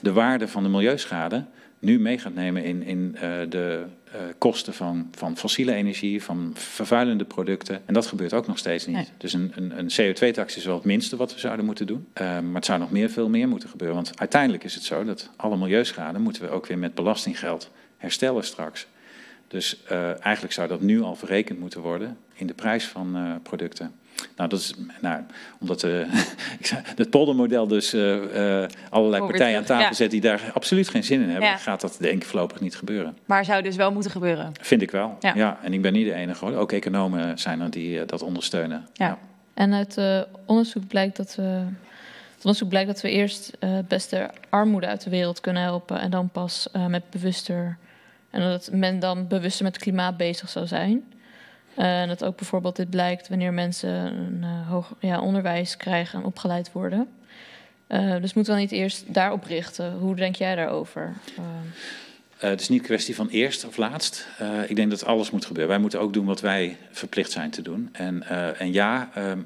[0.00, 1.44] de waarde van de milieuschade
[1.82, 6.50] nu mee gaat nemen in, in eh, de eh, kosten van, van fossiele energie, van
[6.54, 7.82] vervuilende producten.
[7.86, 8.96] En dat gebeurt ook nog steeds niet.
[8.96, 9.06] Nee.
[9.16, 12.06] Dus een, een, een CO2-tax is wel het minste wat we zouden moeten doen.
[12.12, 13.96] Eh, maar het zou nog meer, veel meer moeten gebeuren.
[13.96, 18.44] Want uiteindelijk is het zo dat alle milieuschade moeten we ook weer met belastinggeld herstellen
[18.44, 18.86] straks.
[19.48, 19.82] Dus
[20.20, 23.94] eigenlijk zou dat nu al verrekend moeten worden in de prijs van producten.
[24.36, 25.22] Nou, dat is nou,
[25.60, 25.92] omdat eh,
[26.96, 29.92] het poldermodel dus eh, eh, allerlei partijen aan tafel ja.
[29.92, 31.56] zet die daar absoluut geen zin in hebben, Ja.
[31.56, 33.16] gaat dat denk ik voorlopig niet gebeuren.
[33.24, 34.52] Maar zou dus wel moeten gebeuren.
[34.60, 35.16] Vind ik wel.
[35.20, 35.32] Ja.
[35.34, 35.58] Ja.
[35.62, 36.54] en ik ben niet de enige hoor.
[36.54, 38.86] Ook economen zijn er die dat ondersteunen.
[38.92, 39.18] Ja.
[39.54, 41.64] En uit eh, onderzoek blijkt dat we.
[42.34, 46.00] Het onderzoek blijkt dat we eerst eh, het beste armoede uit de wereld kunnen helpen.
[46.00, 47.76] En dan pas eh, met bewuster.
[48.30, 51.12] En dat men dan bewuster met klimaat bezig zou zijn.
[51.74, 56.18] Eh, en dat ook bijvoorbeeld dit blijkt wanneer mensen een eh, hoog ja, onderwijs krijgen
[56.18, 57.08] en opgeleid worden.
[57.86, 59.92] Eh, dus moeten we dan niet eerst daarop richten?
[59.92, 61.12] Hoe denk jij daarover?
[62.42, 64.28] Eh, het is niet een kwestie van eerst of laatst.
[64.38, 65.72] Eh, ik denk dat alles moet gebeuren.
[65.72, 67.88] Wij moeten ook doen wat wij verplicht zijn te doen.
[67.92, 69.38] En, eh, en ja, ehm,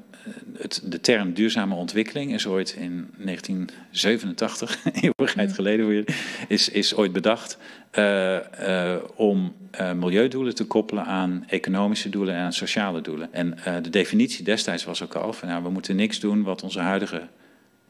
[0.57, 6.15] het, de term duurzame ontwikkeling is ooit in 1987, eeuwigheid geleden, voor jullie,
[6.47, 7.57] is, is ooit bedacht
[9.15, 9.55] om
[9.95, 13.33] milieudoelen te koppelen aan economische doelen en aan sociale doelen.
[13.33, 16.79] En de definitie destijds was ook al van, nou, we moeten niks doen wat onze
[16.79, 17.27] huidige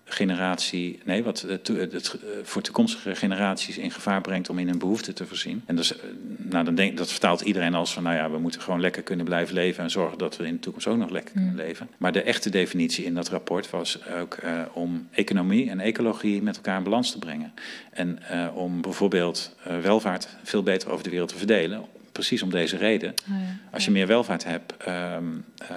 [0.09, 1.93] generatie, nee, wat het, to- het,
[2.23, 5.63] eh, voor toekomstige generaties in gevaar brengt om in hun behoeften te voorzien.
[5.65, 6.03] En dus, eh,
[6.37, 9.25] nou, dan denk, dat vertaalt iedereen als van, nou ja, we moeten gewoon lekker kunnen
[9.25, 11.87] blijven leven en zorgen dat we in de toekomst ook nog lekker kunnen leven.
[11.97, 16.55] Maar de echte definitie in dat rapport was ook eh, om economie en ecologie met
[16.55, 17.53] elkaar in balans te brengen.
[17.91, 21.81] En eh, om bijvoorbeeld eh, welvaart veel beter over de wereld te verdelen.
[22.11, 23.13] Precies om deze reden.
[23.25, 23.47] nou ja.
[23.71, 25.23] Als je meer welvaart hebt, ehm,
[25.57, 25.67] eh,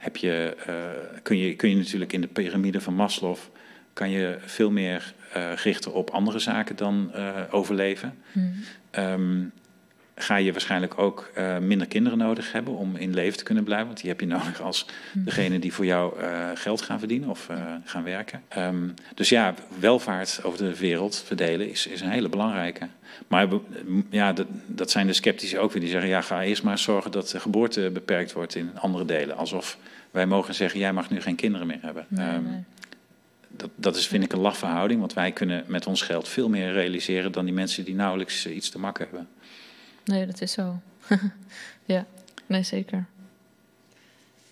[0.00, 3.36] heb je, eh, kun, je, kun je natuurlijk in de piramide van Maslow
[3.92, 8.14] kan je veel meer eh, richten op andere zaken dan eh, overleven.
[8.32, 8.54] Hmm.
[8.90, 9.44] Ehm,
[10.22, 13.86] ga je waarschijnlijk ook eh, minder kinderen nodig hebben om in leven te kunnen blijven.
[13.86, 17.48] Want die heb je nodig als degene die voor jou eh, geld gaan verdienen of
[17.48, 18.42] eh, gaan werken.
[18.48, 22.88] Ehm, dus ja, welvaart over de wereld verdelen is, is een hele belangrijke.
[23.28, 23.48] Maar
[24.10, 25.82] ja, dat, dat zijn de sceptici ook weer.
[25.82, 29.36] Die zeggen, ja, ga eerst maar zorgen dat de geboorte beperkt wordt in andere delen.
[29.36, 29.78] Alsof
[30.10, 32.06] wij mogen zeggen, jij mag nu geen kinderen meer hebben.
[32.08, 32.44] Nee, Ehm.
[33.52, 35.00] Dat, dat is, vind ik, een laffe verhouding.
[35.00, 38.70] Want wij kunnen met ons geld veel meer realiseren dan die mensen die nauwelijks iets
[38.70, 39.28] te makken hebben.
[40.10, 40.74] Nee, dat is zo.
[41.84, 42.06] ja,
[42.46, 43.06] nee, zeker.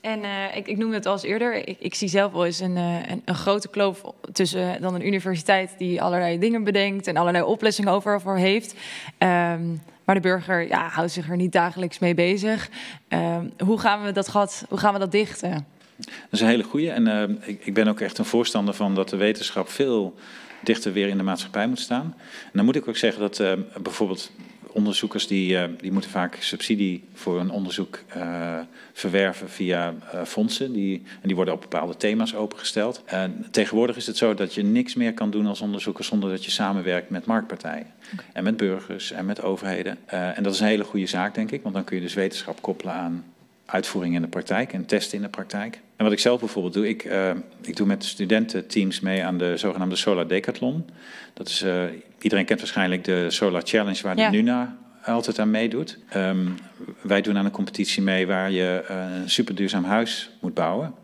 [0.00, 1.68] En eh, ik, ik noemde het al eens eerder.
[1.68, 4.94] Ik, ik zie zelf wel eens een, eh, een, een grote kloof tussen eh, dan
[4.94, 8.74] een universiteit die allerlei dingen bedenkt en allerlei oplossingen over voor heeft.
[9.18, 9.66] Ehm,
[10.04, 12.68] maar de burger ja, houdt zich er niet dagelijks mee bezig.
[13.08, 15.66] Ehm, hoe, gaan we dat gat, hoe gaan we dat dichten?
[15.96, 16.90] Dat is een hele goede.
[16.90, 20.14] En uh, ik, ik, ben ook echt een voorstander van dat de wetenschap veel
[20.60, 22.14] dichter weer in de maatschappij moet staan.
[22.44, 24.30] En dan moet ik ook zeggen dat uh, bijvoorbeeld
[24.72, 28.58] onderzoekers die, uh, die moeten vaak subsidie voor een onderzoek uh,
[28.92, 30.72] verwerven via uh, fondsen.
[30.72, 33.04] Die, en die worden op bepaalde thema's opengesteld.
[33.50, 36.50] tegenwoordig is het zo dat je niks meer kan doen als onderzoeker zonder dat je
[36.50, 37.86] samenwerkt met marktpartijen.
[38.12, 38.26] Okay.
[38.32, 39.98] En met burgers en met overheden.
[40.06, 42.62] en dat is een hele goede zaak, denk ik, want dan kun je dus wetenschap
[42.62, 43.24] koppelen aan
[43.70, 45.80] uitvoering in de praktijk en testen in de praktijk.
[45.96, 49.56] En wat ik zelf bijvoorbeeld doe, ik, uh, ik doe met studententeams mee aan de
[49.56, 50.86] zogenaamde Solar Decathlon.
[51.34, 51.82] Dat is, uh,
[52.20, 54.30] iedereen kent waarschijnlijk de Solar Challenge waar ja.
[54.30, 55.98] de NUNA altijd aan meedoet.
[56.16, 56.54] Um,
[57.00, 60.94] wij doen aan een competitie mee waar je uh, een superduurzaam huis moet bouwen.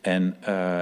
[0.00, 0.36] En,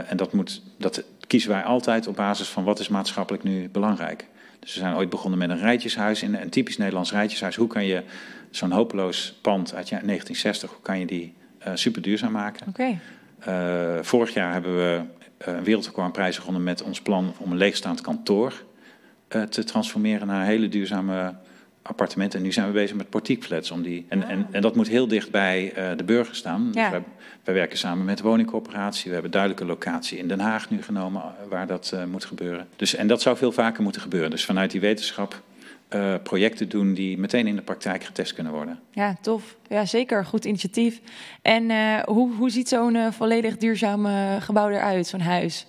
[0.08, 4.26] en dat, moet, dat kiezen wij altijd op basis van wat is maatschappelijk nu belangrijk.
[4.60, 7.56] Dus we zijn ooit begonnen met een rijtjeshuis, in een typisch Nederlands rijtjeshuis.
[7.56, 8.02] Hoe kan je
[8.50, 11.34] zo'n hopeloos pand uit 1960, hoe kan je die
[11.66, 12.66] uh, super duurzaam maken?
[12.68, 12.98] Okay.
[13.48, 15.00] Uh, vorig jaar hebben we
[15.38, 18.52] een wereldrecordprijs gewonnen met ons plan om een leegstaand kantoor
[19.28, 21.34] te transformeren naar hele duurzame
[21.82, 22.38] appartementen.
[22.38, 23.70] En nu zijn we bezig met portiekflats.
[23.70, 26.70] Om die, en, en, en dat moet heel dicht bij de burger staan.
[26.72, 26.82] Ja.
[26.82, 27.02] Dus wij,
[27.44, 29.06] wij, werken samen met de woningcorporatie.
[29.06, 32.68] We hebben duidelijke locatie in Den Haag nu genomen waar dat moet gebeuren.
[32.76, 34.30] Dus, en dat zou veel vaker moeten gebeuren.
[34.30, 35.42] Dus vanuit die wetenschap
[35.90, 38.80] uh, projecten doen die meteen in de praktijk getest kunnen worden.
[38.90, 39.56] Ja, tof.
[39.68, 40.24] Ja, zeker.
[40.24, 41.00] Goed initiatief.
[41.42, 41.70] En
[42.04, 44.06] hoe, hoe ziet zo'n volledig duurzaam
[44.40, 45.66] gebouw eruit, zo'n huis?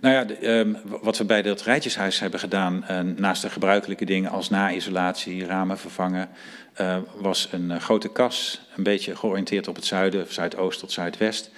[0.00, 2.84] Nou ja, de, um, wat we bij dat rijtjeshuis hebben gedaan,
[3.16, 6.28] naast de gebruikelijke dingen als na-isolatie, ramen vervangen,
[7.20, 11.50] was een grote kas, een beetje georiënteerd op het zuiden, zuidoost tot zuidwest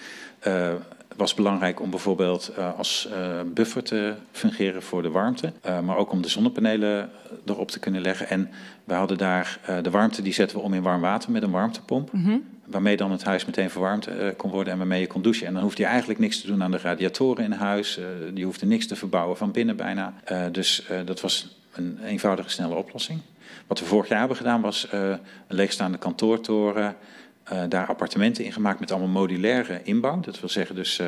[1.16, 3.08] was belangrijk om bijvoorbeeld als
[3.46, 5.52] buffer te fungeren voor de warmte,
[5.84, 7.10] maar ook om de zonnepanelen
[7.46, 8.28] erop te kunnen leggen.
[8.28, 8.50] En
[8.84, 12.12] we hadden daar de warmte, die zetten we om in warm water met een warmtepomp.
[12.12, 12.44] Mm.
[12.70, 15.46] Waarmee dan het huis meteen verwarmd kon worden en waarmee je kon douchen.
[15.46, 18.00] En dan hoefde je eigenlijk niks te doen aan de radiatoren in huis.
[18.34, 20.14] je hoefde niks te verbouwen van binnen bijna.
[20.52, 23.20] dus dat was een eenvoudige, snelle oplossing.
[23.66, 26.96] Wat we vorig jaar hebben gedaan was een leegstaande kantoortoren.
[27.68, 30.20] Daar appartementen in gemaakt met allemaal modulaire inbouw.
[30.20, 31.00] Dat wil zeggen dus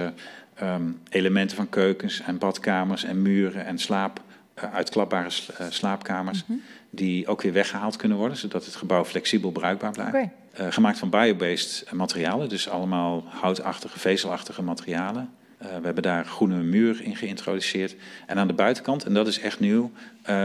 [0.62, 4.20] um, elementen van keukens en badkamers en muren en slaap,
[4.54, 5.30] uitklapbare
[5.68, 6.44] slaapkamers.
[6.46, 6.62] -hmm.
[6.94, 10.14] Die ook weer weggehaald kunnen worden, zodat het gebouw flexibel bruikbaar blijft.
[10.14, 10.70] Okay.
[10.70, 15.30] gemaakt van biobased materialen, dus allemaal houtachtige, vezelachtige materialen.
[15.58, 17.94] we hebben daar groene muur in geïntroduceerd.
[18.26, 19.90] En aan de buitenkant, en dat is echt nieuw,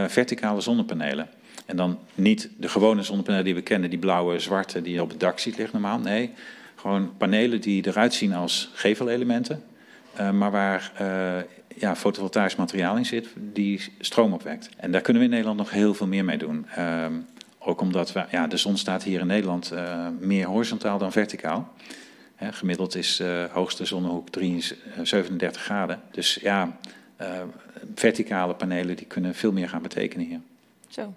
[0.06, 1.28] verticale zonnepanelen.
[1.66, 5.08] En dan niet de gewone zonnepanelen die we kennen, die blauwe, zwarte die je op
[5.08, 5.98] het dak ziet liggen normaal.
[5.98, 6.30] Nee,
[6.74, 9.62] gewoon panelen die eruit zien als gevelelementen,
[10.32, 10.92] maar waar
[11.80, 14.68] ja, fotovoltaisch materiaal in zit die stroom opwekt.
[14.76, 16.66] En daar kunnen we in Nederland nog heel veel meer mee doen.
[16.78, 17.06] Uh,
[17.58, 21.72] ook omdat we, ja, de zon staat hier in Nederland uh, meer horizontaal dan verticaal.
[22.34, 26.00] Hè, gemiddeld is hoogste zonnehoek 33, 37 graden.
[26.10, 26.78] Dus ja,
[27.94, 30.40] verticale panelen die kunnen veel meer gaan betekenen hier.
[30.88, 31.14] Zo.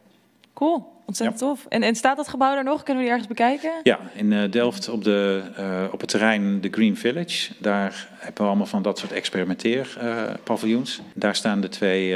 [0.53, 1.45] Cool, ontzettend ja.
[1.45, 1.65] tof.
[1.69, 2.83] En, en staat dat gebouw daar nog?
[2.83, 3.71] Kunnen we die ergens bekijken?
[3.83, 7.53] Ja, in uh, Delft op, de, uh, op het terrein de Green Village.
[7.59, 10.97] Daar hebben we allemaal van dat soort experimenteerpaviljoens.
[10.97, 12.15] Uh, daar staan de twee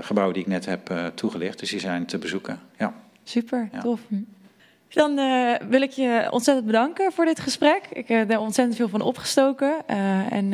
[0.00, 1.58] gebouwen die ik net heb toegelicht.
[1.58, 2.60] Dus die zijn te bezoeken.
[2.78, 2.94] Ja.
[3.24, 3.80] Super, ja.
[3.80, 4.00] tof.
[4.88, 7.80] Dan uh, wil ik je ontzettend bedanken voor dit gesprek.
[7.92, 9.74] Ik heb er ontzettend veel van opgestoken.
[9.90, 10.50] Uh, en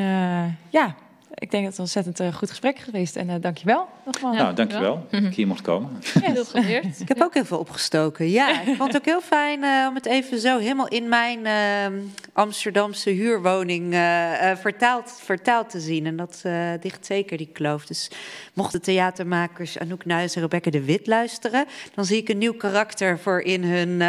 [0.71, 0.95] ja,
[1.35, 3.17] ik denk dat het een ontzettend uh, goed gesprek is geweest.
[3.17, 4.37] En uh, dankjewel nogmaals.
[4.37, 6.03] Nou, dankjewel dat ik hier mocht komen.
[6.21, 7.01] Ja, heel geleerd.
[7.01, 8.31] ik heb ook heel veel opgestoken.
[8.31, 11.47] Ja, ik vond het ook heel fijn uh, om het even zo helemaal in mijn
[12.33, 13.95] Amsterdamse huurwoning
[14.61, 16.07] vertaald, vertaald te zien.
[16.07, 16.43] En dat
[16.81, 17.87] dicht zeker die kloof.
[17.87, 18.11] Dus
[18.53, 21.67] mochten theatermakers Anouk Nuis en Rebecca de Wit luisteren...
[21.95, 24.03] dan zie ik een nieuw karakter voor in hun,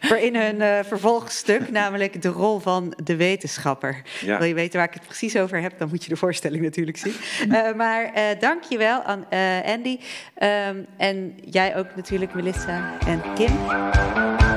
[0.00, 1.70] voor in hun vervolgstuk.
[1.70, 4.02] Namelijk de rol van de wetenschapper.
[4.20, 4.38] Ja.
[4.38, 6.96] Wil je weten waar ik het precies over heb, dan moet je de voorstelling natuurlijk
[6.96, 7.14] zien.
[7.48, 9.98] Uh, maar uh, dank je wel aan uh, Andy.
[10.42, 14.47] Um, en jij ook natuurlijk, Melissa en Kim.